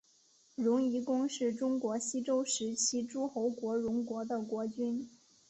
[0.55, 5.07] 荣夷公是中国西周时期诸侯国荣国的国君。